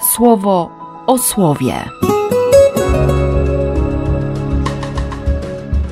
słowo 0.00 0.70
o 1.06 1.18
słowie. 1.18 1.74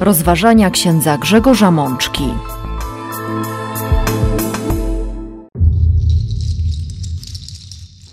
Rozważania 0.01 0.71
księdza 0.71 1.19
Grzegorza 1.19 1.71
Mączki. 1.71 2.25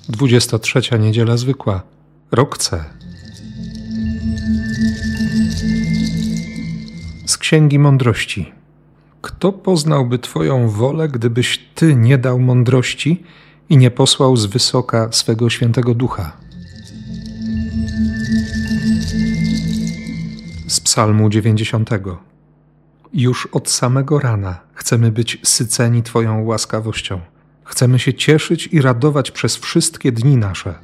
Dwudziesta 0.09 0.59
trzecia 0.59 0.97
niedziela 0.97 1.37
zwykła. 1.37 1.81
Rok 2.31 2.57
C. 2.57 2.83
Z 7.25 7.37
Księgi 7.37 7.79
Mądrości. 7.79 8.51
Kto 9.21 9.51
poznałby 9.51 10.19
Twoją 10.19 10.69
wolę, 10.69 11.09
gdybyś 11.09 11.59
Ty 11.75 11.95
nie 11.95 12.17
dał 12.17 12.39
mądrości 12.39 13.23
i 13.69 13.77
nie 13.77 13.91
posłał 13.91 14.37
z 14.37 14.45
wysoka 14.45 15.11
swego 15.11 15.49
świętego 15.49 15.93
ducha? 15.93 16.31
Z 20.67 20.79
Psalmu 20.79 21.29
90. 21.29 21.89
Już 23.13 23.45
od 23.45 23.69
samego 23.69 24.19
rana 24.19 24.59
chcemy 24.73 25.11
być 25.11 25.37
syceni 25.43 26.03
Twoją 26.03 26.43
łaskawością. 26.43 27.21
Chcemy 27.63 27.99
się 27.99 28.13
cieszyć 28.13 28.67
i 28.67 28.81
radować 28.81 29.31
przez 29.31 29.55
wszystkie 29.55 30.11
dni 30.11 30.37
nasze. 30.37 30.75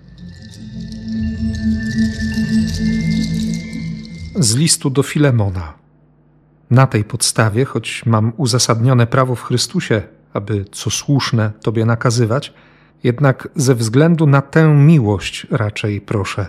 Z 4.35 4.55
listu 4.55 4.89
do 4.89 5.03
Filemona. 5.03 5.73
Na 6.70 6.87
tej 6.87 7.03
podstawie, 7.03 7.65
choć 7.65 8.05
mam 8.05 8.34
uzasadnione 8.37 9.07
prawo 9.07 9.35
w 9.35 9.43
Chrystusie, 9.43 10.01
aby 10.34 10.65
co 10.71 10.89
słuszne 10.89 11.51
Tobie 11.61 11.85
nakazywać, 11.85 12.53
jednak 13.03 13.47
ze 13.55 13.75
względu 13.75 14.27
na 14.27 14.41
tę 14.41 14.73
miłość 14.73 15.47
raczej 15.51 16.01
proszę, 16.01 16.48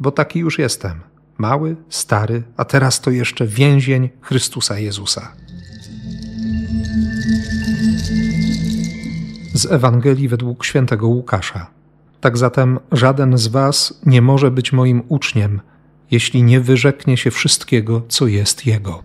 bo 0.00 0.10
taki 0.10 0.38
już 0.38 0.58
jestem. 0.58 1.00
Mały, 1.38 1.76
stary, 1.88 2.42
a 2.56 2.64
teraz 2.64 3.00
to 3.00 3.10
jeszcze 3.10 3.46
więzień 3.46 4.08
Chrystusa 4.20 4.78
Jezusa. 4.78 5.32
Z 9.54 9.66
Ewangelii 9.66 10.28
według 10.28 10.64
świętego 10.64 11.08
Łukasza. 11.08 11.66
Tak 12.20 12.38
zatem 12.38 12.78
żaden 12.92 13.38
z 13.38 13.46
Was 13.46 14.00
nie 14.06 14.22
może 14.22 14.50
być 14.50 14.72
moim 14.72 15.02
uczniem, 15.08 15.60
jeśli 16.10 16.42
nie 16.42 16.60
wyrzeknie 16.60 17.16
się 17.16 17.30
wszystkiego, 17.30 18.02
co 18.08 18.26
jest 18.26 18.66
Jego. 18.66 19.02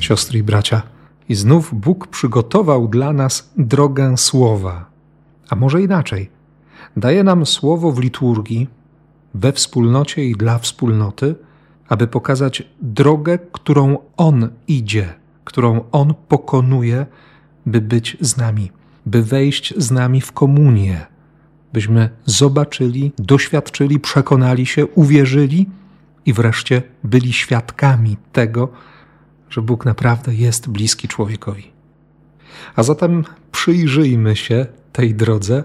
Siostry 0.00 0.38
i 0.38 0.42
bracia, 0.42 0.82
i 1.28 1.34
znów 1.34 1.74
Bóg 1.74 2.06
przygotował 2.06 2.88
dla 2.88 3.12
nas 3.12 3.50
drogę 3.56 4.16
słowa. 4.16 4.90
A 5.50 5.56
może 5.56 5.82
inaczej, 5.82 6.30
daje 6.96 7.24
nam 7.24 7.46
słowo 7.46 7.92
w 7.92 7.98
liturgii, 7.98 8.68
we 9.34 9.52
wspólnocie 9.52 10.24
i 10.24 10.36
dla 10.36 10.58
wspólnoty, 10.58 11.34
aby 11.88 12.06
pokazać 12.06 12.62
drogę, 12.82 13.38
którą 13.52 13.98
On 14.16 14.48
idzie, 14.68 15.14
którą 15.44 15.84
On 15.92 16.14
pokonuje, 16.28 17.06
by 17.66 17.80
być 17.80 18.16
z 18.20 18.36
nami, 18.36 18.70
by 19.06 19.22
wejść 19.22 19.74
z 19.76 19.90
nami 19.90 20.20
w 20.20 20.32
komunię, 20.32 21.06
byśmy 21.72 22.10
zobaczyli, 22.24 23.12
doświadczyli, 23.18 24.00
przekonali 24.00 24.66
się, 24.66 24.86
uwierzyli 24.86 25.66
i 26.26 26.32
wreszcie 26.32 26.82
byli 27.04 27.32
świadkami 27.32 28.16
tego, 28.32 28.68
że 29.50 29.62
Bóg 29.62 29.84
naprawdę 29.84 30.34
jest 30.34 30.68
bliski 30.68 31.08
człowiekowi. 31.08 31.72
A 32.76 32.82
zatem 32.82 33.24
przyjrzyjmy 33.52 34.36
się 34.36 34.66
tej 34.92 35.14
drodze, 35.14 35.64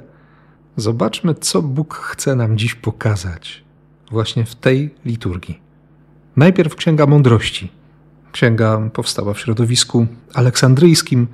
zobaczmy, 0.77 1.35
co 1.35 1.61
Bóg 1.61 1.95
chce 1.95 2.35
nam 2.35 2.57
dziś 2.57 2.75
pokazać 2.75 3.63
właśnie 4.11 4.45
w 4.45 4.55
tej 4.55 4.95
liturgii. 5.05 5.59
Najpierw 6.35 6.75
Księga 6.75 7.05
Mądrości. 7.05 7.71
Księga 8.31 8.89
powstała 8.93 9.33
w 9.33 9.39
środowisku 9.39 10.07
aleksandryjskim, 10.33 11.27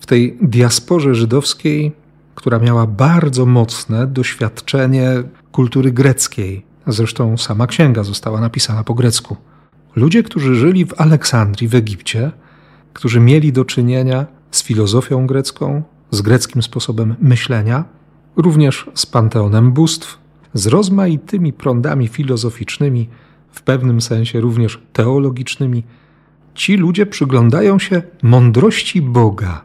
w 0.00 0.06
tej 0.06 0.38
diasporze 0.42 1.14
żydowskiej, 1.14 1.92
która 2.34 2.58
miała 2.58 2.86
bardzo 2.86 3.46
mocne 3.46 4.06
doświadczenie 4.06 5.22
kultury 5.52 5.92
greckiej. 5.92 6.66
Zresztą 6.86 7.36
sama 7.36 7.66
księga 7.66 8.02
została 8.02 8.40
napisana 8.40 8.84
po 8.84 8.94
grecku. 8.94 9.36
Ludzie, 9.96 10.22
którzy 10.22 10.54
żyli 10.54 10.86
w 10.86 11.00
Aleksandrii, 11.00 11.68
w 11.68 11.74
Egipcie, 11.74 12.30
którzy 12.92 13.20
mieli 13.20 13.52
do 13.52 13.64
czynienia 13.64 14.26
z 14.50 14.62
filozofią 14.62 15.26
grecką, 15.26 15.82
z 16.10 16.22
greckim 16.22 16.62
sposobem 16.62 17.14
myślenia, 17.20 17.84
również 18.36 18.90
z 18.94 19.06
panteonem 19.06 19.72
bóstw, 19.72 20.18
z 20.54 20.66
rozmaitymi 20.66 21.52
prądami 21.52 22.08
filozoficznymi, 22.08 23.08
w 23.50 23.62
pewnym 23.62 24.00
sensie 24.00 24.40
również 24.40 24.82
teologicznymi, 24.92 25.82
ci 26.54 26.76
ludzie 26.76 27.06
przyglądają 27.06 27.78
się 27.78 28.02
mądrości 28.22 29.02
Boga, 29.02 29.64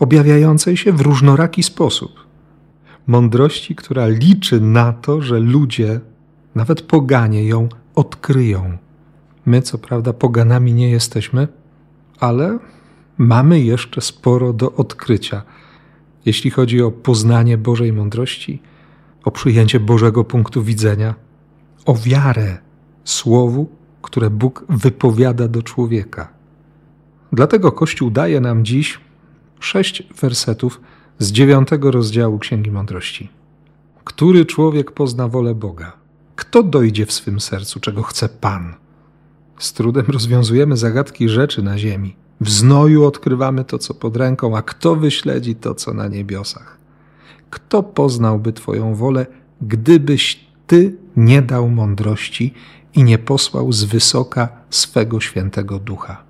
objawiającej 0.00 0.76
się 0.76 0.92
w 0.92 1.00
różnoraki 1.00 1.62
sposób. 1.62 2.26
Mądrości, 3.06 3.74
która 3.74 4.06
liczy 4.06 4.60
na 4.60 4.92
to, 4.92 5.22
że 5.22 5.40
ludzie, 5.40 6.00
nawet 6.54 6.82
poganie, 6.82 7.46
ją 7.46 7.68
odkryją 7.94 8.78
My, 9.48 9.62
co 9.62 9.78
prawda, 9.78 10.12
poganami 10.12 10.74
nie 10.74 10.90
jesteśmy, 10.90 11.48
ale 12.20 12.58
mamy 13.18 13.60
jeszcze 13.60 14.00
sporo 14.00 14.52
do 14.52 14.72
odkrycia, 14.72 15.42
jeśli 16.26 16.50
chodzi 16.50 16.82
o 16.82 16.90
poznanie 16.90 17.58
Bożej 17.58 17.92
mądrości, 17.92 18.62
o 19.24 19.30
przyjęcie 19.30 19.80
Bożego 19.80 20.24
punktu 20.24 20.62
widzenia, 20.62 21.14
o 21.86 21.94
wiarę 21.94 22.58
Słowu, 23.04 23.68
które 24.02 24.30
Bóg 24.30 24.64
wypowiada 24.68 25.48
do 25.48 25.62
człowieka. 25.62 26.28
Dlatego 27.32 27.72
Kościół 27.72 28.10
daje 28.10 28.40
nam 28.40 28.64
dziś 28.64 29.00
sześć 29.60 30.02
wersetów 30.20 30.80
z 31.18 31.32
dziewiątego 31.32 31.90
rozdziału 31.90 32.38
Księgi 32.38 32.70
Mądrości. 32.70 33.28
Który 34.04 34.46
człowiek 34.46 34.92
pozna 34.92 35.28
wolę 35.28 35.54
Boga? 35.54 35.92
Kto 36.36 36.62
dojdzie 36.62 37.06
w 37.06 37.12
swym 37.12 37.40
sercu, 37.40 37.80
czego 37.80 38.02
chce 38.02 38.28
Pan? 38.28 38.87
Z 39.58 39.72
trudem 39.72 40.06
rozwiązujemy 40.08 40.76
zagadki 40.76 41.28
rzeczy 41.28 41.62
na 41.62 41.78
ziemi. 41.78 42.16
W 42.40 42.50
znoju 42.50 43.04
odkrywamy 43.04 43.64
to, 43.64 43.78
co 43.78 43.94
pod 43.94 44.16
ręką, 44.16 44.56
a 44.56 44.62
kto 44.62 44.96
wyśledzi 44.96 45.54
to, 45.54 45.74
co 45.74 45.94
na 45.94 46.08
niebiosach? 46.08 46.78
Kto 47.50 47.82
poznałby 47.82 48.52
Twoją 48.52 48.94
wolę, 48.94 49.26
gdybyś 49.60 50.48
Ty 50.66 50.96
nie 51.16 51.42
dał 51.42 51.68
mądrości 51.68 52.54
i 52.94 53.02
nie 53.02 53.18
posłał 53.18 53.72
z 53.72 53.84
wysoka 53.84 54.48
swego 54.70 55.20
świętego 55.20 55.78
ducha? 55.78 56.22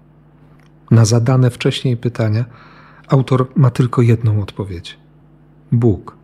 Na 0.90 1.04
zadane 1.04 1.50
wcześniej 1.50 1.96
pytania 1.96 2.44
autor 3.08 3.46
ma 3.56 3.70
tylko 3.70 4.02
jedną 4.02 4.42
odpowiedź: 4.42 4.98
Bóg. 5.72 6.16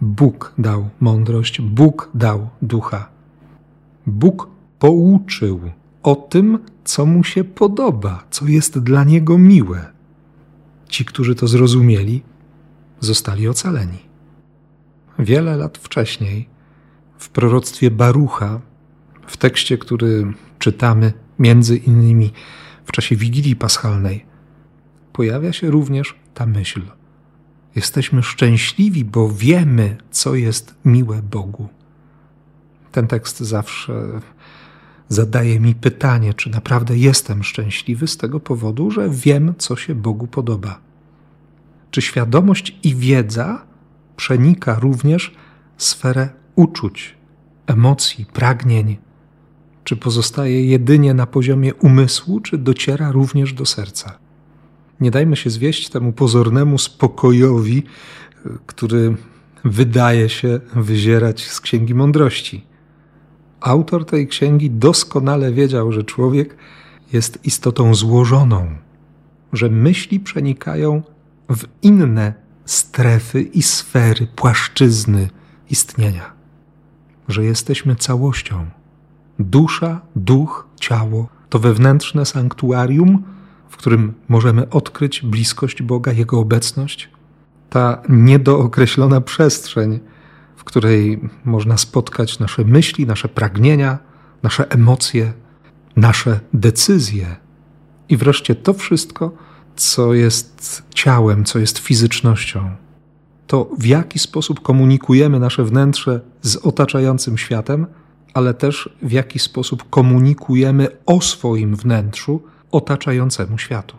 Bóg 0.00 0.52
dał 0.58 0.88
mądrość, 1.00 1.60
Bóg 1.60 2.10
dał 2.14 2.48
ducha. 2.62 3.08
Bóg 4.06 4.48
pouczył 4.78 5.60
o 6.02 6.16
tym, 6.16 6.58
co 6.84 7.06
mu 7.06 7.24
się 7.24 7.44
podoba, 7.44 8.24
co 8.30 8.46
jest 8.46 8.78
dla 8.78 9.04
niego 9.04 9.38
miłe. 9.38 9.92
Ci, 10.88 11.04
którzy 11.04 11.34
to 11.34 11.46
zrozumieli, 11.46 12.22
zostali 13.00 13.48
ocaleni. 13.48 13.98
Wiele 15.18 15.56
lat 15.56 15.78
wcześniej, 15.78 16.48
w 17.18 17.28
proroctwie 17.28 17.90
Barucha, 17.90 18.60
w 19.26 19.36
tekście, 19.36 19.78
który 19.78 20.32
czytamy 20.58 21.12
między 21.38 21.76
innymi 21.76 22.32
w 22.84 22.92
czasie 22.92 23.16
Wigilii 23.16 23.56
Paschalnej, 23.56 24.26
pojawia 25.12 25.52
się 25.52 25.70
również 25.70 26.14
ta 26.34 26.46
myśl. 26.46 26.82
Jesteśmy 27.76 28.22
szczęśliwi, 28.22 29.04
bo 29.04 29.28
wiemy, 29.28 29.96
co 30.10 30.34
jest 30.34 30.74
miłe 30.84 31.22
Bogu. 31.22 31.68
Ten 32.92 33.06
tekst 33.06 33.40
zawsze 33.40 34.20
zadaje 35.08 35.60
mi 35.60 35.74
pytanie, 35.74 36.34
czy 36.34 36.50
naprawdę 36.50 36.98
jestem 36.98 37.42
szczęśliwy 37.42 38.06
z 38.06 38.16
tego 38.16 38.40
powodu, 38.40 38.90
że 38.90 39.10
wiem, 39.10 39.54
co 39.58 39.76
się 39.76 39.94
Bogu 39.94 40.26
podoba. 40.26 40.80
Czy 41.90 42.02
świadomość 42.02 42.78
i 42.82 42.94
wiedza 42.94 43.66
przenika 44.16 44.78
również 44.78 45.34
sferę 45.76 46.28
uczuć, 46.54 47.14
emocji, 47.66 48.26
pragnień? 48.32 48.96
Czy 49.84 49.96
pozostaje 49.96 50.64
jedynie 50.64 51.14
na 51.14 51.26
poziomie 51.26 51.74
umysłu, 51.74 52.40
czy 52.40 52.58
dociera 52.58 53.12
również 53.12 53.52
do 53.52 53.66
serca? 53.66 54.18
Nie 55.00 55.10
dajmy 55.10 55.36
się 55.36 55.50
zwieść 55.50 55.88
temu 55.88 56.12
pozornemu 56.12 56.78
spokojowi, 56.78 57.82
który 58.66 59.16
wydaje 59.64 60.28
się 60.28 60.60
wyzierać 60.76 61.46
z 61.46 61.60
księgi 61.60 61.94
mądrości. 61.94 62.67
Autor 63.60 64.04
tej 64.04 64.28
księgi 64.28 64.70
doskonale 64.70 65.52
wiedział, 65.52 65.92
że 65.92 66.04
człowiek 66.04 66.56
jest 67.12 67.38
istotą 67.44 67.94
złożoną, 67.94 68.66
że 69.52 69.68
myśli 69.68 70.20
przenikają 70.20 71.02
w 71.48 71.64
inne 71.82 72.34
strefy 72.64 73.42
i 73.42 73.62
sfery, 73.62 74.26
płaszczyzny 74.36 75.28
istnienia. 75.70 76.32
Że 77.28 77.44
jesteśmy 77.44 77.96
całością. 77.96 78.66
Dusza, 79.38 80.00
duch, 80.16 80.68
ciało 80.80 81.28
to 81.48 81.58
wewnętrzne 81.58 82.26
sanktuarium, 82.26 83.22
w 83.68 83.76
którym 83.76 84.14
możemy 84.28 84.70
odkryć 84.70 85.22
bliskość 85.22 85.82
Boga, 85.82 86.12
Jego 86.12 86.38
obecność. 86.38 87.10
Ta 87.70 88.02
niedookreślona 88.08 89.20
przestrzeń, 89.20 90.00
której 90.68 91.20
można 91.44 91.76
spotkać 91.76 92.38
nasze 92.38 92.64
myśli, 92.64 93.06
nasze 93.06 93.28
pragnienia, 93.28 93.98
nasze 94.42 94.70
emocje, 94.70 95.32
nasze 95.96 96.40
decyzje. 96.52 97.36
I 98.08 98.16
wreszcie 98.16 98.54
to 98.54 98.74
wszystko, 98.74 99.32
co 99.76 100.14
jest 100.14 100.82
ciałem, 100.94 101.44
co 101.44 101.58
jest 101.58 101.78
fizycznością. 101.78 102.70
To 103.46 103.70
w 103.78 103.86
jaki 103.86 104.18
sposób 104.18 104.60
komunikujemy 104.60 105.40
nasze 105.40 105.64
wnętrze 105.64 106.20
z 106.42 106.56
otaczającym 106.56 107.38
światem, 107.38 107.86
ale 108.34 108.54
też 108.54 108.96
w 109.02 109.12
jaki 109.12 109.38
sposób 109.38 109.90
komunikujemy 109.90 110.88
o 111.06 111.20
swoim 111.20 111.76
wnętrzu 111.76 112.42
otaczającemu 112.70 113.58
światu. 113.58 113.96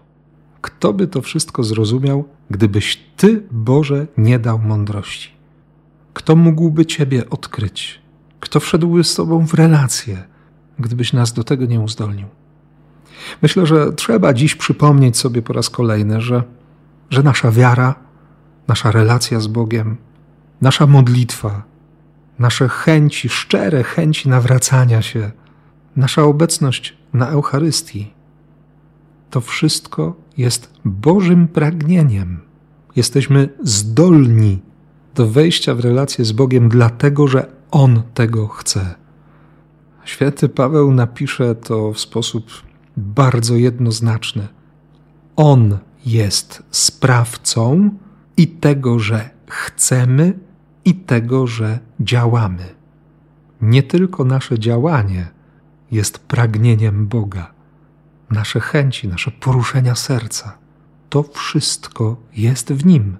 Kto 0.61 0.93
by 0.93 1.07
to 1.07 1.21
wszystko 1.21 1.63
zrozumiał, 1.63 2.25
gdybyś 2.49 2.99
Ty, 3.17 3.43
Boże, 3.51 4.07
nie 4.17 4.39
dał 4.39 4.59
mądrości? 4.59 5.38
Kto 6.13 6.35
mógłby 6.35 6.85
Ciebie 6.85 7.29
odkryć? 7.29 8.01
Kto 8.39 8.59
wszedłby 8.59 9.03
z 9.03 9.15
Tobą 9.15 9.47
w 9.47 9.53
relację, 9.53 10.23
gdybyś 10.79 11.13
nas 11.13 11.33
do 11.33 11.43
tego 11.43 11.65
nie 11.65 11.79
uzdolnił? 11.79 12.27
Myślę, 13.41 13.65
że 13.65 13.93
trzeba 13.93 14.33
dziś 14.33 14.55
przypomnieć 14.55 15.17
sobie 15.17 15.41
po 15.41 15.53
raz 15.53 15.69
kolejny, 15.69 16.21
że, 16.21 16.43
że 17.09 17.23
nasza 17.23 17.51
wiara, 17.51 17.95
nasza 18.67 18.91
relacja 18.91 19.39
z 19.39 19.47
Bogiem, 19.47 19.97
nasza 20.61 20.87
modlitwa, 20.87 21.63
nasze 22.39 22.69
chęci, 22.69 23.29
szczere 23.29 23.83
chęci 23.83 24.29
nawracania 24.29 25.01
się, 25.01 25.31
nasza 25.95 26.23
obecność 26.23 26.97
na 27.13 27.29
Eucharystii, 27.29 28.13
to 29.29 29.41
wszystko 29.41 30.15
jest 30.37 30.73
Bożym 30.85 31.47
pragnieniem. 31.47 32.39
Jesteśmy 32.95 33.49
zdolni 33.63 34.59
do 35.15 35.27
wejścia 35.27 35.75
w 35.75 35.79
relację 35.79 36.25
z 36.25 36.31
Bogiem, 36.31 36.69
dlatego 36.69 37.27
że 37.27 37.51
On 37.71 38.01
tego 38.13 38.47
chce. 38.47 38.95
Święty 40.05 40.49
Paweł 40.49 40.91
napisze 40.91 41.55
to 41.55 41.93
w 41.93 41.99
sposób 41.99 42.45
bardzo 42.97 43.55
jednoznaczny. 43.55 44.47
On 45.35 45.77
jest 46.05 46.63
sprawcą 46.71 47.89
i 48.37 48.47
tego, 48.47 48.99
że 48.99 49.29
chcemy, 49.47 50.39
i 50.85 50.95
tego, 50.95 51.47
że 51.47 51.79
działamy. 51.99 52.75
Nie 53.61 53.83
tylko 53.83 54.25
nasze 54.25 54.59
działanie 54.59 55.27
jest 55.91 56.19
pragnieniem 56.19 57.07
Boga, 57.07 57.51
nasze 58.29 58.59
chęci, 58.59 59.07
nasze 59.07 59.31
poruszenia 59.31 59.95
serca. 59.95 60.57
To 61.09 61.23
wszystko 61.23 62.17
jest 62.33 62.73
w 62.73 62.85
Nim, 62.85 63.17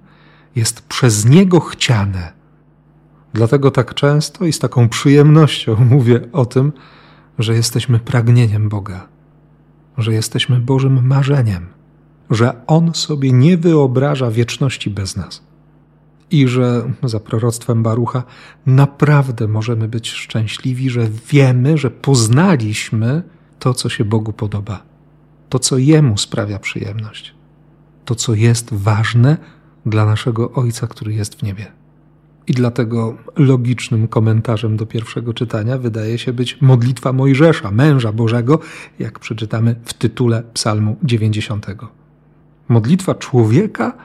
jest 0.56 0.80
przez 0.80 1.24
Niego 1.24 1.60
chciane. 1.60 2.32
Dlatego 3.32 3.70
tak 3.70 3.94
często 3.94 4.44
i 4.44 4.52
z 4.52 4.58
taką 4.58 4.88
przyjemnością 4.88 5.76
mówię 5.90 6.20
o 6.32 6.46
tym, 6.46 6.72
że 7.38 7.54
jesteśmy 7.54 7.98
pragnieniem 7.98 8.68
Boga 8.68 9.08
że 9.98 10.12
jesteśmy 10.12 10.60
Bożym 10.60 11.06
marzeniem, 11.06 11.66
że 12.30 12.66
On 12.66 12.94
sobie 12.94 13.32
nie 13.32 13.56
wyobraża 13.56 14.30
wieczności 14.30 14.90
bez 14.90 15.16
nas 15.16 15.42
i 16.30 16.48
że 16.48 16.92
za 17.02 17.20
proroctwem 17.20 17.82
Barucha 17.82 18.22
naprawdę 18.66 19.48
możemy 19.48 19.88
być 19.88 20.10
szczęśliwi, 20.10 20.90
że 20.90 21.08
wiemy, 21.30 21.78
że 21.78 21.90
poznaliśmy 21.90 23.22
to, 23.58 23.74
co 23.74 23.88
się 23.88 24.04
Bogu 24.04 24.32
podoba, 24.32 24.82
to, 25.48 25.58
co 25.58 25.78
Jemu 25.78 26.18
sprawia 26.18 26.58
przyjemność, 26.58 27.34
to, 28.04 28.14
co 28.14 28.34
jest 28.34 28.74
ważne 28.74 29.36
dla 29.86 30.04
naszego 30.04 30.52
Ojca, 30.52 30.86
który 30.86 31.12
jest 31.14 31.34
w 31.34 31.42
niebie. 31.42 31.66
I 32.46 32.52
dlatego 32.52 33.16
logicznym 33.36 34.08
komentarzem 34.08 34.76
do 34.76 34.86
pierwszego 34.86 35.34
czytania 35.34 35.78
wydaje 35.78 36.18
się 36.18 36.32
być 36.32 36.58
modlitwa 36.60 37.12
Mojżesza, 37.12 37.70
męża 37.70 38.12
Bożego, 38.12 38.58
jak 38.98 39.18
przeczytamy 39.18 39.76
w 39.84 39.94
tytule 39.94 40.42
Psalmu 40.54 40.96
90. 41.02 41.66
Modlitwa 42.68 43.14
człowieka, 43.14 43.96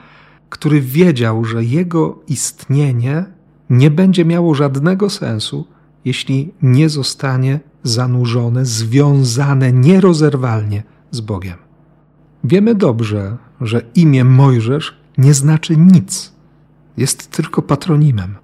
który 0.50 0.82
wiedział, 0.82 1.46
że 1.46 1.64
jego 1.64 2.20
istnienie 2.28 3.26
nie 3.70 3.92
będzie 3.92 4.26
miało 4.26 4.56
żadnego 4.56 5.10
sensu, 5.10 5.68
jeśli 6.06 6.54
nie 6.62 6.90
zostanie 6.90 7.60
zanurzone, 7.84 8.66
związane 8.66 9.74
nierozerwalnie 9.74 10.84
z 11.12 11.22
Bogiem. 11.22 11.58
Wiemy 12.44 12.76
dobrze, 12.76 13.38
że 13.62 13.82
imię 13.96 14.24
Mojżesz 14.24 15.05
nie 15.18 15.34
znaczy 15.34 15.78
nic. 15.78 16.34
Jest 16.98 17.32
tylko 17.32 17.62
patronimem, 17.62 18.36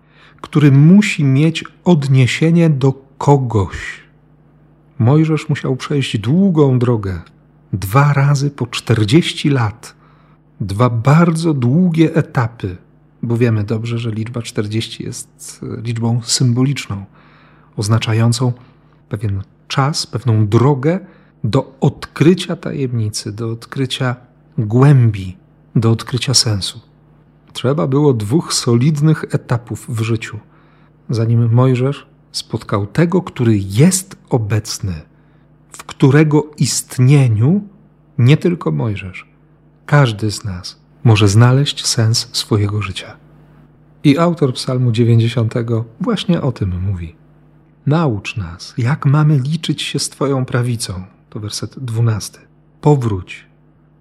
który 0.42 0.72
musi 0.72 1.24
mieć 1.24 1.64
odniesienie 1.84 2.70
do 2.70 2.94
kogoś. 3.18 3.78
Mojżesz 5.00 5.50
musiał 5.50 5.76
przejść 5.76 6.18
długą 6.18 6.80
drogę, 6.80 7.22
dwa 7.74 8.14
razy 8.14 8.52
po 8.52 8.68
czterdzieści 8.68 9.50
lat, 9.50 9.96
dwa 10.62 10.90
bardzo 10.90 11.54
długie 11.54 12.16
etapy, 12.16 12.78
bo 13.24 13.38
wiemy 13.38 13.64
dobrze, 13.64 14.00
że 14.00 14.12
liczba 14.12 14.42
czterdzieści 14.42 15.04
jest 15.04 15.62
e, 15.64 15.82
liczbą 15.82 16.22
symboliczną, 16.24 17.06
oznaczającą 17.78 18.54
pewien 19.10 19.42
czas, 19.68 20.08
pewną 20.08 20.48
drogę 20.48 21.00
do 21.44 21.78
odkrycia 21.82 22.56
tajemnicy, 22.56 23.32
do 23.32 23.52
odkrycia 23.52 24.16
głębi, 24.58 25.38
do 25.76 25.92
odkrycia 25.92 26.34
sensu. 26.34 26.80
Trzeba 27.54 27.88
było 27.88 28.14
dwóch 28.14 28.54
solidnych 28.54 29.26
etapów 29.32 29.86
w 29.90 30.02
życiu, 30.02 30.40
zanim 31.10 31.54
Mojżesz 31.54 32.08
spotkał 32.32 32.88
tego, 32.88 33.22
który 33.22 33.58
jest 33.58 34.16
obecny, 34.30 35.02
w 35.72 35.84
którego 35.84 36.44
istnieniu 36.58 37.62
nie 38.18 38.38
tylko 38.38 38.72
Mojżesz, 38.72 39.28
każdy 39.86 40.32
z 40.32 40.44
nas 40.44 40.82
może 41.04 41.28
znaleźć 41.28 41.86
sens 41.86 42.30
swojego 42.32 42.82
życia. 42.82 43.18
I 44.04 44.18
autor 44.18 44.54
Psalmu 44.54 44.92
90 44.92 45.54
właśnie 46.01 46.42
o 46.42 46.51
tym 46.51 46.82
mówi. 46.82 47.16
Naucz 47.86 48.38
nas, 48.38 48.74
jak 48.78 49.06
mamy 49.06 49.40
liczyć 49.40 49.82
się 49.82 50.00
z 50.00 50.10
Twoją 50.10 50.46
prawicą. 50.46 51.04
To 51.30 51.40
werset 51.40 51.80
12. 51.80 52.40
Powróć, 52.82 53.46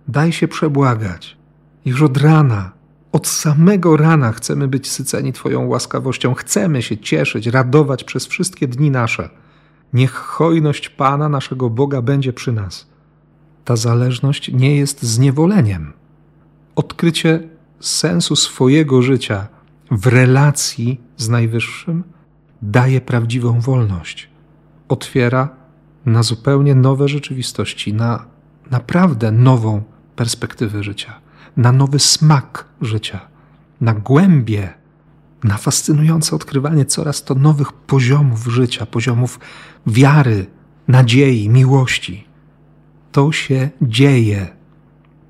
daj 0.08 0.32
się 0.32 0.48
przebłagać. 0.48 1.39
Już 1.84 2.02
od 2.02 2.16
rana 2.16 2.72
od 3.12 3.26
samego 3.26 3.96
rana 3.96 4.32
chcemy 4.32 4.68
być 4.68 4.90
syceni 4.90 5.32
Twoją 5.32 5.66
łaskawością, 5.66 6.34
chcemy 6.34 6.82
się 6.82 6.98
cieszyć, 6.98 7.46
radować 7.46 8.04
przez 8.04 8.26
wszystkie 8.26 8.68
dni 8.68 8.90
nasze. 8.90 9.30
Niech 9.92 10.12
hojność 10.12 10.88
Pana, 10.88 11.28
naszego 11.28 11.70
Boga, 11.70 12.02
będzie 12.02 12.32
przy 12.32 12.52
nas. 12.52 12.86
Ta 13.64 13.76
zależność 13.76 14.52
nie 14.52 14.76
jest 14.76 15.02
zniewoleniem. 15.02 15.92
Odkrycie 16.76 17.48
sensu 17.80 18.36
swojego 18.36 19.02
życia 19.02 19.46
w 19.90 20.06
relacji 20.06 21.00
z 21.16 21.28
Najwyższym 21.28 22.04
daje 22.62 23.00
prawdziwą 23.00 23.60
wolność. 23.60 24.30
Otwiera 24.88 25.48
na 26.06 26.22
zupełnie 26.22 26.74
nowe 26.74 27.08
rzeczywistości, 27.08 27.94
na 27.94 28.24
naprawdę 28.70 29.32
nową 29.32 29.82
perspektywę 30.16 30.82
życia 30.82 31.20
na 31.56 31.72
nowy 31.72 31.98
smak 31.98 32.64
życia, 32.80 33.20
na 33.80 33.94
głębie, 33.94 34.74
na 35.44 35.56
fascynujące 35.56 36.36
odkrywanie 36.36 36.84
coraz 36.84 37.24
to 37.24 37.34
nowych 37.34 37.72
poziomów 37.72 38.46
życia, 38.46 38.86
poziomów 38.86 39.40
wiary, 39.86 40.46
nadziei, 40.88 41.48
miłości. 41.48 42.24
To 43.12 43.32
się 43.32 43.70
dzieje 43.82 44.48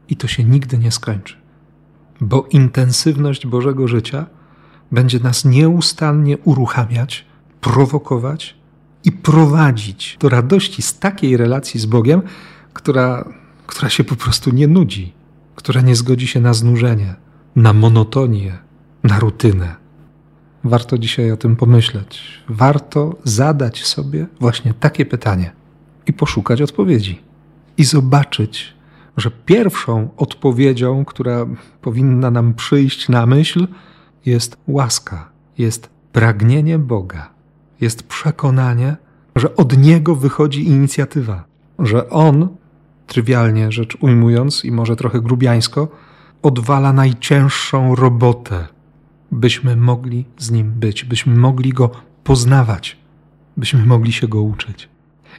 i 0.08 0.16
to 0.16 0.28
się 0.28 0.44
nigdy 0.44 0.78
nie 0.78 0.90
skończy, 0.90 1.36
bo 2.20 2.46
intensywność 2.50 3.46
Bożego 3.46 3.88
życia 3.88 4.26
będzie 4.92 5.20
nas 5.20 5.44
nieustannie 5.44 6.38
uruchamiać, 6.38 7.26
prowokować 7.60 8.56
i 9.04 9.12
prowadzić 9.12 10.16
do 10.20 10.28
radości 10.28 10.82
z 10.82 10.98
takiej 10.98 11.36
relacji 11.36 11.80
z 11.80 11.86
Bogiem, 11.86 12.22
która, 12.72 13.24
która 13.66 13.90
się 13.90 14.04
po 14.04 14.16
prostu 14.16 14.50
nie 14.50 14.68
nudzi 14.68 15.19
która 15.54 15.80
nie 15.80 15.96
zgodzi 15.96 16.26
się 16.26 16.40
na 16.40 16.54
znużenie, 16.54 17.14
na 17.56 17.72
monotonię, 17.72 18.58
na 19.04 19.18
rutynę. 19.18 19.76
Warto 20.64 20.98
dzisiaj 20.98 21.32
o 21.32 21.36
tym 21.36 21.56
pomyśleć. 21.56 22.22
Warto 22.48 23.16
zadać 23.24 23.84
sobie 23.84 24.26
właśnie 24.40 24.74
takie 24.74 25.06
pytanie 25.06 25.52
i 26.06 26.12
poszukać 26.12 26.62
odpowiedzi. 26.62 27.22
I 27.78 27.84
zobaczyć, 27.84 28.74
że 29.16 29.30
pierwszą 29.30 30.08
odpowiedzią, 30.16 31.04
która 31.04 31.46
powinna 31.80 32.30
nam 32.30 32.54
przyjść 32.54 33.08
na 33.08 33.26
myśl, 33.26 33.66
jest 34.26 34.56
łaska, 34.66 35.28
jest 35.58 35.90
pragnienie 36.12 36.78
Boga, 36.78 37.30
jest 37.80 38.02
przekonanie, 38.02 38.96
że 39.36 39.56
od 39.56 39.78
Niego 39.78 40.14
wychodzi 40.14 40.68
inicjatywa, 40.68 41.44
że 41.78 42.10
On, 42.10 42.48
trywialnie 43.10 43.72
rzecz 43.72 43.96
ujmując 44.00 44.64
i 44.64 44.72
może 44.72 44.96
trochę 44.96 45.20
grubiańsko, 45.20 45.88
odwala 46.42 46.92
najcięższą 46.92 47.94
robotę, 47.94 48.66
byśmy 49.32 49.76
mogli 49.76 50.24
z 50.38 50.50
Nim 50.50 50.70
być, 50.70 51.04
byśmy 51.04 51.36
mogli 51.36 51.72
Go 51.72 51.90
poznawać, 52.24 52.96
byśmy 53.56 53.86
mogli 53.86 54.12
się 54.12 54.28
Go 54.28 54.42
uczyć. 54.42 54.88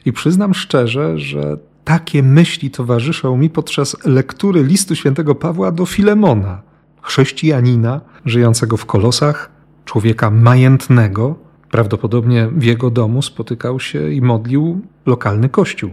I 0.04 0.12
przyznam 0.12 0.54
szczerze, 0.54 1.18
że 1.18 1.56
takie 1.84 2.22
myśli 2.22 2.70
towarzyszą 2.70 3.36
mi 3.36 3.50
podczas 3.50 3.96
lektury 4.04 4.64
listu 4.64 4.94
świętego 4.94 5.34
Pawła 5.34 5.72
do 5.72 5.86
Filemona, 5.86 6.62
chrześcijanina 7.02 8.00
żyjącego 8.24 8.76
w 8.76 8.86
Kolosach, 8.86 9.50
człowieka 9.84 10.30
majętnego. 10.30 11.34
Prawdopodobnie 11.70 12.48
w 12.48 12.64
jego 12.64 12.90
domu 12.90 13.22
spotykał 13.22 13.80
się 13.80 14.10
i 14.10 14.20
modlił 14.20 14.80
lokalny 15.06 15.48
kościół. 15.48 15.90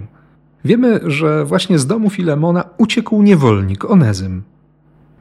Wiemy, 0.65 0.99
że 1.03 1.45
właśnie 1.45 1.79
z 1.79 1.87
domu 1.87 2.09
Filemona 2.09 2.63
uciekł 2.77 3.23
niewolnik 3.23 3.85
Onezym. 3.85 4.43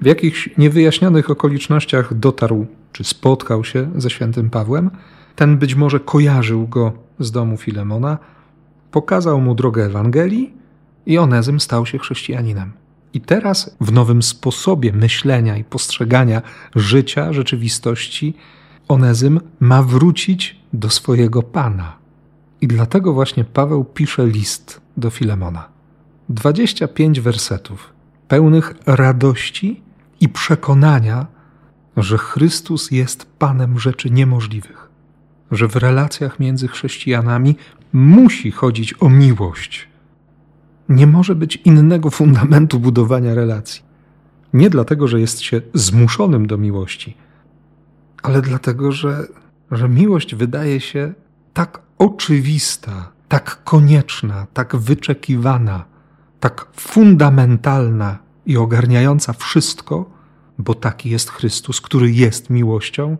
W 0.00 0.07
jakichś 0.07 0.50
niewyjaśnionych 0.59 1.30
okolicznościach 1.30 2.14
dotarł 2.14 2.66
czy 2.92 3.04
spotkał 3.04 3.64
się 3.64 3.90
ze 3.97 4.11
świętym 4.11 4.50
Pawłem. 4.50 4.90
Ten 5.37 5.59
być 5.59 5.75
może 5.75 6.00
kojarzył 6.00 6.68
go 6.68 6.92
z 7.18 7.30
domu 7.30 7.57
Filemona, 7.57 8.18
pokazał 8.90 9.40
mu 9.40 9.54
drogę 9.54 9.85
Ewangelii 9.85 10.54
i 11.07 11.18
Onezym 11.18 11.61
stał 11.61 11.87
się 11.87 11.99
chrześcijaninem. 11.99 12.73
I 13.14 13.21
teraz 13.21 13.76
w 13.80 13.92
nowym 13.92 14.23
sposobie 14.23 14.92
myślenia 14.92 15.57
i 15.57 15.64
postrzegania 15.64 16.42
życia, 16.75 17.33
rzeczywistości, 17.33 18.35
Onezym 18.88 19.40
ma 19.61 19.83
wrócić 19.83 20.61
do 20.73 20.90
swojego 20.90 21.42
Pana. 21.42 21.97
I 22.60 22.68
dlatego 22.68 23.12
właśnie 23.12 23.44
Paweł 23.44 23.84
pisze 23.84 24.26
list 24.26 24.80
do 24.96 25.10
Filemona. 25.10 25.68
25 26.28 27.20
wersetów, 27.20 27.92
pełnych 28.28 28.74
radości 28.86 29.82
i 30.20 30.28
przekonania, 30.28 31.26
że 31.96 32.18
Chrystus 32.18 32.90
jest 32.90 33.26
Panem 33.38 33.78
rzeczy 33.78 34.10
niemożliwych, 34.10 34.88
że 35.50 35.68
w 35.68 35.76
relacjach 35.76 36.40
między 36.40 36.68
chrześcijanami 36.68 37.56
musi 37.92 38.50
chodzić 38.50 38.94
o 39.00 39.08
miłość. 39.08 39.88
Nie 40.88 41.06
może 41.06 41.34
być 41.34 41.56
innego 41.56 42.10
fundamentu 42.10 42.80
budowania 42.80 43.34
relacji. 43.34 43.82
Nie 44.52 44.70
dlatego, 44.70 45.08
że 45.08 45.20
jest 45.20 45.40
się 45.40 45.60
zmuszonym 45.74 46.46
do 46.46 46.58
miłości, 46.58 47.16
ale 48.22 48.42
dlatego, 48.42 48.92
że, 48.92 49.26
że 49.70 49.88
miłość 49.88 50.34
wydaje 50.34 50.80
się 50.80 51.14
tak 51.54 51.88
oczywista, 51.99 53.12
tak 53.28 53.64
konieczna, 53.64 54.47
tak 54.55 54.76
wyczekiwana, 54.76 55.85
tak 56.40 56.67
fundamentalna 56.76 58.19
i 58.47 58.57
ogarniająca 58.57 59.33
wszystko, 59.33 60.11
bo 60.59 60.75
taki 60.75 61.11
jest 61.11 61.31
Chrystus, 61.31 61.81
który 61.81 62.11
jest 62.11 62.50
miłością, 62.50 63.17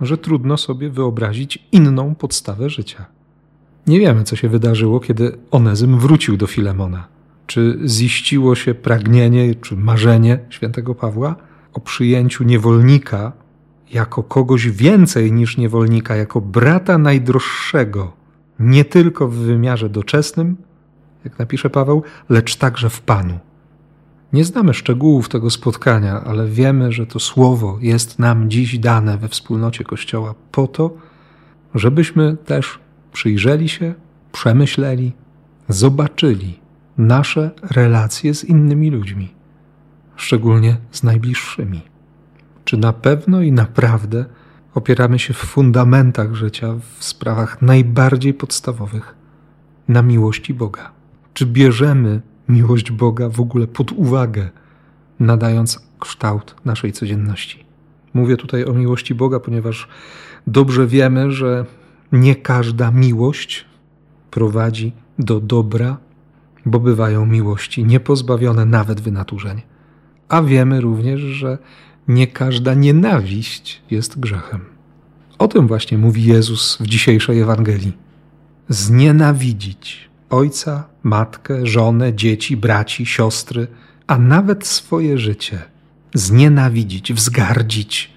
że 0.00 0.18
trudno 0.18 0.56
sobie 0.56 0.90
wyobrazić 0.90 1.66
inną 1.72 2.14
podstawę 2.14 2.70
życia. 2.70 3.06
Nie 3.86 4.00
wiemy, 4.00 4.24
co 4.24 4.36
się 4.36 4.48
wydarzyło, 4.48 5.00
kiedy 5.00 5.38
Onezym 5.50 5.98
wrócił 5.98 6.36
do 6.36 6.46
Filemona. 6.46 7.08
Czy 7.46 7.78
ziściło 7.86 8.54
się 8.54 8.74
pragnienie 8.74 9.54
czy 9.54 9.76
marzenie 9.76 10.38
świętego 10.50 10.94
Pawła 10.94 11.36
o 11.72 11.80
przyjęciu 11.80 12.44
niewolnika 12.44 13.32
jako 13.92 14.22
kogoś 14.22 14.68
więcej 14.68 15.32
niż 15.32 15.56
niewolnika, 15.56 16.16
jako 16.16 16.40
brata 16.40 16.98
najdroższego, 16.98 18.12
nie 18.58 18.84
tylko 18.84 19.28
w 19.28 19.34
wymiarze 19.34 19.88
doczesnym, 19.88 20.56
jak 21.24 21.38
napisze 21.38 21.70
Paweł, 21.70 22.02
lecz 22.28 22.56
także 22.56 22.90
w 22.90 23.00
Panu. 23.00 23.38
Nie 24.32 24.44
znamy 24.44 24.74
szczegółów 24.74 25.28
tego 25.28 25.50
spotkania, 25.50 26.24
ale 26.24 26.48
wiemy, 26.48 26.92
że 26.92 27.06
to 27.06 27.20
słowo 27.20 27.78
jest 27.80 28.18
nam 28.18 28.50
dziś 28.50 28.78
dane 28.78 29.18
we 29.18 29.28
wspólnocie 29.28 29.84
Kościoła 29.84 30.34
po 30.52 30.66
to, 30.66 30.90
żebyśmy 31.74 32.36
też 32.36 32.78
przyjrzeli 33.12 33.68
się, 33.68 33.94
przemyśleli, 34.32 35.12
zobaczyli 35.68 36.60
nasze 36.98 37.50
relacje 37.62 38.34
z 38.34 38.44
innymi 38.44 38.90
ludźmi, 38.90 39.34
szczególnie 40.16 40.76
z 40.90 41.02
najbliższymi. 41.02 41.82
Czy 42.70 42.76
na 42.76 42.92
pewno 42.92 43.42
i 43.42 43.52
naprawdę 43.52 44.24
opieramy 44.74 45.18
się 45.18 45.34
w 45.34 45.36
fundamentach 45.36 46.34
życia, 46.34 46.74
w 46.98 47.04
sprawach 47.04 47.62
najbardziej 47.62 48.34
podstawowych, 48.34 49.14
na 49.88 50.02
miłości 50.02 50.54
Boga? 50.54 50.90
Czy 51.34 51.46
bierzemy 51.46 52.20
miłość 52.48 52.92
Boga 52.92 53.28
w 53.28 53.40
ogóle 53.40 53.66
pod 53.66 53.92
uwagę, 53.92 54.50
nadając 55.20 55.86
kształt 56.00 56.54
naszej 56.64 56.92
codzienności? 56.92 57.64
Mówię 58.14 58.36
tutaj 58.36 58.64
o 58.64 58.72
miłości 58.72 59.14
Boga, 59.14 59.40
ponieważ 59.40 59.88
dobrze 60.46 60.86
wiemy, 60.86 61.32
że 61.32 61.64
nie 62.12 62.36
każda 62.36 62.90
miłość 62.90 63.64
prowadzi 64.30 64.92
do 65.18 65.40
dobra, 65.40 65.96
bo 66.66 66.80
bywają 66.80 67.26
miłości 67.26 67.84
niepozbawione 67.84 68.64
nawet 68.64 69.00
wynaturzeń. 69.00 69.62
A 70.28 70.42
wiemy 70.42 70.80
również, 70.80 71.20
że 71.20 71.58
nie 72.08 72.26
każda 72.26 72.74
nienawiść 72.74 73.82
jest 73.90 74.20
grzechem. 74.20 74.64
O 75.38 75.48
tym 75.48 75.66
właśnie 75.66 75.98
mówi 75.98 76.24
Jezus 76.24 76.78
w 76.80 76.86
dzisiejszej 76.86 77.40
Ewangelii. 77.40 77.92
Znienawidzić 78.68 80.10
ojca, 80.30 80.88
matkę, 81.02 81.66
żonę, 81.66 82.14
dzieci, 82.14 82.56
braci, 82.56 83.06
siostry, 83.06 83.66
a 84.06 84.18
nawet 84.18 84.66
swoje 84.66 85.18
życie. 85.18 85.58
Znienawidzić, 86.14 87.12
wzgardzić. 87.12 88.10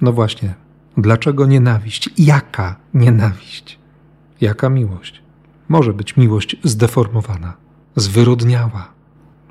No 0.00 0.12
właśnie, 0.12 0.54
dlaczego 0.96 1.46
nienawiść? 1.46 2.10
Jaka 2.18 2.76
nienawiść? 2.94 3.78
Jaka 4.40 4.68
miłość? 4.68 5.22
Może 5.68 5.92
być 5.92 6.16
miłość 6.16 6.56
zdeformowana, 6.64 7.56
zwyrodniała. 7.96 8.92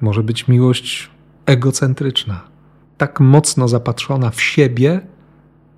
Może 0.02 0.24
być 0.24 0.48
miłość 0.48 1.10
egocentryczna 1.46 2.57
tak 2.98 3.20
mocno 3.20 3.68
zapatrzona 3.68 4.30
w 4.30 4.42
siebie, 4.42 5.02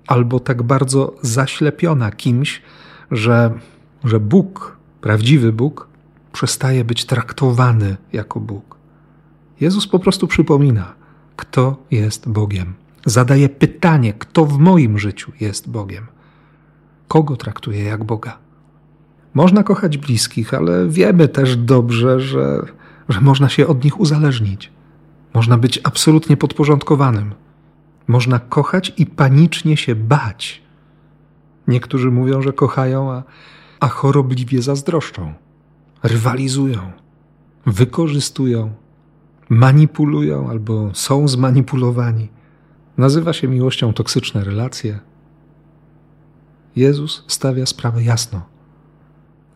albo 0.06 0.40
tak 0.40 0.62
bardzo 0.62 1.14
zaślepiona 1.22 2.10
kimś, 2.10 2.62
że, 3.10 3.50
że 4.04 4.20
Bóg, 4.20 4.76
prawdziwy 5.00 5.52
Bóg, 5.52 5.88
przestaje 6.32 6.84
być 6.84 7.04
traktowany 7.04 7.96
jako 8.12 8.40
Bóg. 8.40 8.76
Jezus 9.60 9.86
po 9.86 9.98
prostu 9.98 10.26
przypomina, 10.26 10.94
kto 11.36 11.76
jest 11.90 12.28
Bogiem. 12.28 12.74
Zadaje 13.06 13.48
pytanie, 13.48 14.12
kto 14.12 14.44
w 14.44 14.58
moim 14.58 14.98
życiu 14.98 15.32
jest 15.40 15.70
Bogiem. 15.70 16.06
Kogo 17.08 17.36
traktuję 17.36 17.84
jak 17.84 18.04
Boga? 18.04 18.38
Można 19.34 19.62
kochać 19.62 19.98
bliskich, 19.98 20.54
ale 20.54 20.88
wiemy 20.88 21.28
też 21.28 21.56
dobrze, 21.56 22.20
że, 22.20 22.62
że 23.08 23.20
można 23.20 23.48
się 23.48 23.66
od 23.66 23.84
nich 23.84 24.00
uzależnić. 24.00 24.72
Można 25.34 25.58
być 25.58 25.80
absolutnie 25.84 26.36
podporządkowanym. 26.36 27.34
Można 28.08 28.38
kochać 28.38 28.92
i 28.96 29.06
panicznie 29.06 29.76
się 29.76 29.94
bać. 29.94 30.62
Niektórzy 31.68 32.10
mówią, 32.10 32.42
że 32.42 32.52
kochają, 32.52 33.12
a, 33.12 33.22
a 33.80 33.88
chorobliwie 33.88 34.62
zazdroszczą, 34.62 35.34
rywalizują, 36.02 36.92
wykorzystują, 37.66 38.72
manipulują 39.48 40.50
albo 40.50 40.90
są 40.94 41.28
zmanipulowani. 41.28 42.28
Nazywa 42.98 43.32
się 43.32 43.48
miłością 43.48 43.92
toksyczne 43.92 44.44
relacje. 44.44 44.98
Jezus 46.76 47.24
stawia 47.26 47.66
sprawę 47.66 48.02
jasno. 48.02 48.40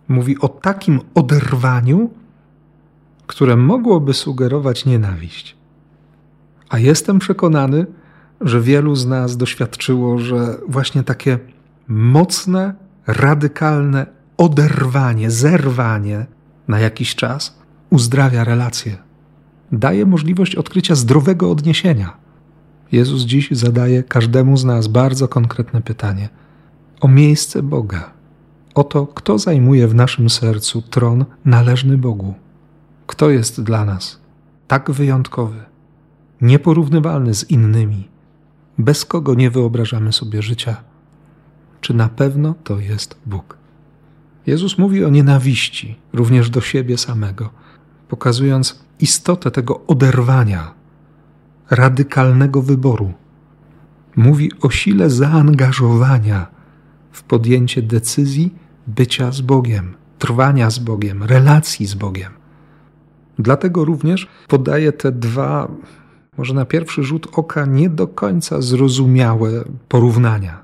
Mówi 0.09 0.39
o 0.39 0.49
takim 0.49 1.01
oderwaniu, 1.15 2.11
które 3.27 3.57
mogłoby 3.57 4.15
sugerować 4.15 4.85
nienawiść. 4.85 5.57
A 6.69 6.79
jestem 6.79 7.19
przekonany, 7.19 7.87
że 8.41 8.61
wielu 8.61 8.95
z 8.95 9.07
nas 9.07 9.37
doświadczyło, 9.37 10.19
że 10.19 10.57
właśnie 10.69 11.03
takie 11.03 11.39
mocne, 11.89 12.75
radykalne 13.07 14.07
oderwanie, 14.37 15.31
zerwanie 15.31 16.27
na 16.69 16.79
jakiś 16.79 17.15
czas 17.15 17.59
uzdrawia 17.91 18.45
relacje. 18.45 18.97
Daje 19.73 20.07
możliwość 20.07 20.57
odkrycia 20.57 20.95
zdrowego 20.95 21.51
odniesienia. 21.51 22.17
Jezus 22.93 23.23
dziś 23.23 23.51
zadaje 23.51 24.03
każdemu 24.03 24.57
z 24.57 24.65
nas 24.65 24.89
bardzo 24.89 25.29
konkretne 25.29 25.83
pytanie 25.83 26.29
o 27.01 27.09
miejsce 27.09 27.63
Boga, 27.63 28.11
o 28.75 28.85
to, 28.85 29.07
kto 29.07 29.39
zajmuje 29.39 29.89
w 29.89 29.95
naszym 29.95 30.31
sercu 30.31 30.83
tron 30.83 31.25
należny 31.45 31.99
Bogu, 31.99 32.35
kto 33.07 33.31
jest 33.31 33.63
dla 33.63 33.85
nas 33.85 34.21
tak 34.69 34.91
wyjątkowy, 34.91 35.61
nieporównywalny 36.45 37.35
z 37.35 37.51
innymi, 37.51 38.09
bez 38.79 39.05
kogo 39.05 39.35
nie 39.35 39.51
wyobrażamy 39.51 40.13
sobie 40.13 40.43
życia. 40.43 40.77
Czy 41.81 41.95
na 41.95 42.09
pewno 42.09 42.55
to 42.65 42.79
jest 42.79 43.19
Bóg? 43.27 43.57
Jezus 44.47 44.79
mówi 44.79 45.05
o 45.05 45.11
nienawiści 45.11 45.97
również 46.13 46.51
do 46.51 46.61
siebie 46.61 46.99
samego, 46.99 47.51
pokazując 48.09 48.85
istotę 49.01 49.51
tego 49.51 49.87
oderwania, 49.87 50.75
radykalnego 51.71 52.63
wyboru. 52.63 53.13
Mówi 54.17 54.51
o 54.61 54.71
sile 54.71 55.11
zaangażowania 55.11 56.47
w 57.13 57.23
podjęcie 57.23 57.83
decyzji 57.83 58.55
bycia 58.87 59.33
z 59.33 59.41
Bogiem, 59.41 59.95
trwania 60.19 60.71
z 60.71 60.79
Bogiem, 60.79 61.23
relacji 61.23 61.87
z 61.87 61.95
Bogiem. 61.95 62.33
Dlatego 63.39 63.85
również 63.85 64.29
podaję 64.49 64.93
te 64.93 65.13
dwa, 65.13 65.69
może 66.39 66.55
na 66.55 66.65
pierwszy 66.65 67.03
rzut 67.03 67.29
oka, 67.33 67.67
nie 67.67 67.91
do 67.91 68.07
końca 68.07 68.63
zrozumiałe 68.63 69.65
porównania: 69.89 70.63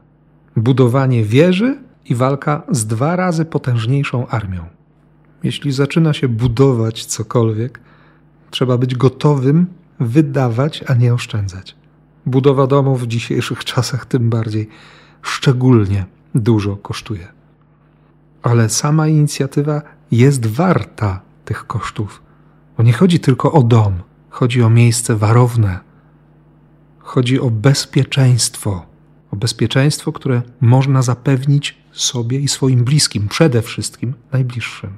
budowanie 0.57 1.25
wieży 1.25 1.79
i 2.05 2.15
walka 2.15 2.62
z 2.71 2.87
dwa 2.87 3.17
razy 3.17 3.45
potężniejszą 3.45 4.27
armią. 4.27 4.65
Jeśli 5.43 5.73
zaczyna 5.73 6.12
się 6.12 6.29
budować 6.29 7.05
cokolwiek, 7.05 7.81
trzeba 8.50 8.79
być 8.79 8.95
gotowym 8.95 9.67
wydawać, 10.00 10.85
a 10.87 10.95
nie 10.95 11.15
oszczędzać. 11.15 11.77
Budowa 12.27 12.67
domu 12.67 12.97
w 12.97 13.07
dzisiejszych 13.07 13.65
czasach 13.65 14.07
tym 14.07 14.31
bardziej 14.31 14.69
szczególnie 15.23 16.07
dużo 16.35 16.77
kosztuje. 16.77 17.29
Ale 18.43 18.69
sama 18.69 19.09
inicjatywa 19.09 19.83
jest 20.11 20.47
warta 20.47 21.21
tych 21.45 21.67
kosztów. 21.67 22.23
Bo 22.77 22.83
nie 22.83 22.93
chodzi 22.93 23.21
tylko 23.21 23.53
o 23.53 23.62
dom, 23.62 23.93
chodzi 24.31 24.63
o 24.63 24.71
miejsce 24.71 25.17
warowne. 25.17 25.81
Chodzi 26.99 27.41
o 27.41 27.51
bezpieczeństwo, 27.51 28.87
o 29.31 29.37
bezpieczeństwo, 29.37 30.13
które 30.13 30.43
można 30.61 31.03
zapewnić 31.03 31.79
sobie 31.93 32.39
i 32.39 32.49
swoim 32.49 32.85
bliskim, 32.85 33.29
przede 33.29 33.63
wszystkim 33.63 34.15
najbliższym. 34.33 34.91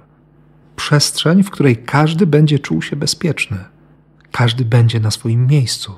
Przestrzeń, 0.76 1.42
w 1.42 1.50
której 1.50 1.76
każdy 1.76 2.26
będzie 2.26 2.58
czuł 2.58 2.82
się 2.82 2.96
bezpieczny, 2.96 3.64
każdy 4.32 4.64
będzie 4.64 5.00
na 5.00 5.10
swoim 5.10 5.46
miejscu. 5.46 5.94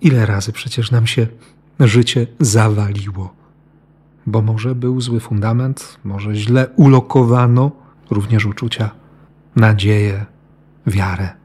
Ile 0.00 0.26
razy 0.26 0.52
przecież 0.52 0.90
nam 0.90 1.06
się 1.06 1.26
życie 1.80 2.26
zawaliło, 2.40 3.34
bo 4.26 4.42
może 4.42 4.74
był 4.74 5.00
zły 5.00 5.20
fundament, 5.20 5.98
może 6.04 6.34
źle 6.34 6.68
ulokowano 6.76 7.72
również 8.10 8.46
uczucia, 8.46 8.90
nadzieję, 9.56 10.26
wiarę. 10.86 11.39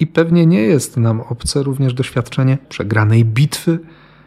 I 0.00 0.06
pewnie 0.06 0.46
nie 0.46 0.60
jest 0.60 0.96
nam 0.96 1.20
obce 1.20 1.62
również 1.62 1.94
doświadczenie 1.94 2.58
przegranej 2.68 3.24
bitwy, 3.24 3.78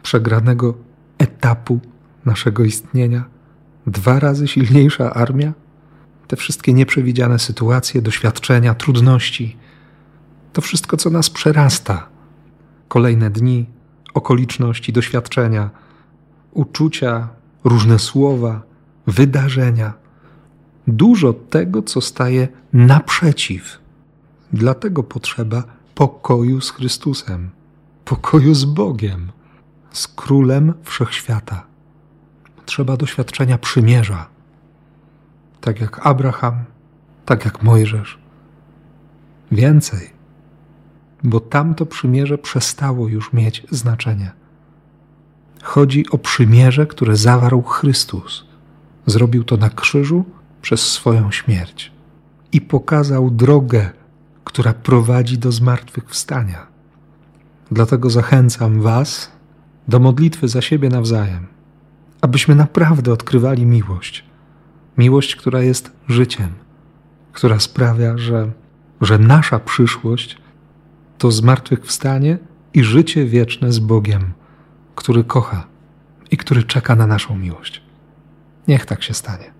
przegranego 0.02 0.74
etapu 1.18 1.80
naszego 2.24 2.64
istnienia. 2.64 3.24
Dwa 3.86 4.20
razy 4.20 4.48
silniejsza 4.48 5.14
armia, 5.14 5.52
te 6.26 6.36
wszystkie 6.36 6.72
nieprzewidziane 6.72 7.38
sytuacje, 7.38 8.02
doświadczenia, 8.02 8.74
trudności, 8.74 9.56
to 10.52 10.60
wszystko, 10.60 10.96
co 10.96 11.10
nas 11.10 11.30
przerasta. 11.30 12.08
Kolejne 12.88 13.30
dni, 13.30 13.66
okoliczności, 14.14 14.92
doświadczenia, 14.92 15.70
uczucia, 16.52 17.28
różne 17.64 17.98
słowa, 17.98 18.62
wydarzenia. 19.06 19.92
Dużo 20.86 21.32
tego, 21.32 21.82
co 21.82 22.00
staje 22.00 22.48
naprzeciw. 22.72 23.78
Dlatego 24.52 25.02
potrzeba 25.02 25.62
pokoju 25.94 26.60
z 26.60 26.70
Chrystusem, 26.70 27.50
pokoju 28.04 28.54
z 28.54 28.64
Bogiem, 28.64 29.32
z 29.92 30.08
Królem 30.08 30.74
Wszechświata. 30.82 31.66
Trzeba 32.66 32.96
doświadczenia 32.96 33.58
przymierza, 33.58 34.26
tak 35.60 35.80
jak 35.80 36.06
Abraham, 36.06 36.64
tak 37.26 37.44
jak 37.44 37.62
Mojżesz. 37.62 38.18
Więcej, 39.52 40.10
bo 41.24 41.40
tamto 41.40 41.86
przymierze 41.86 42.38
przestało 42.38 43.08
już 43.08 43.32
mieć 43.32 43.66
znaczenie. 43.70 44.32
Chodzi 45.62 46.10
o 46.10 46.18
przymierze, 46.18 46.86
które 46.86 47.16
zawarł 47.16 47.62
Chrystus. 47.62 48.44
Zrobił 49.06 49.44
to 49.44 49.56
na 49.56 49.70
krzyżu 49.70 50.24
przez 50.62 50.80
swoją 50.80 51.30
śmierć 51.30 51.92
i 52.52 52.60
pokazał 52.60 53.30
drogę, 53.30 53.90
która 54.44 54.72
prowadzi 54.72 55.38
do 55.38 55.52
zmartwychwstania. 55.52 56.66
Dlatego 57.70 58.10
zachęcam 58.10 58.80
Was 58.80 59.30
do 59.88 60.00
modlitwy 60.00 60.48
za 60.48 60.62
siebie 60.62 60.88
nawzajem, 60.88 61.46
abyśmy 62.20 62.54
naprawdę 62.54 63.12
odkrywali 63.12 63.66
miłość. 63.66 64.24
Miłość, 64.98 65.36
która 65.36 65.62
jest 65.62 65.92
życiem, 66.08 66.48
która 67.32 67.60
sprawia, 67.60 68.18
że, 68.18 68.50
że 69.00 69.18
nasza 69.18 69.58
przyszłość 69.58 70.38
to 71.18 71.30
zmartwychwstanie 71.30 72.38
i 72.74 72.84
życie 72.84 73.24
wieczne 73.24 73.72
z 73.72 73.78
Bogiem, 73.78 74.32
który 74.94 75.24
kocha 75.24 75.66
i 76.30 76.36
który 76.36 76.62
czeka 76.62 76.96
na 76.96 77.06
naszą 77.06 77.36
miłość. 77.36 77.82
Niech 78.68 78.86
tak 78.86 79.02
się 79.02 79.14
stanie. 79.14 79.52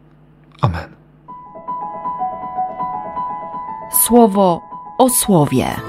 Amen. 0.61 0.89
Słowo 3.93 4.70
o 5.01 5.09
słowie. 5.11 5.81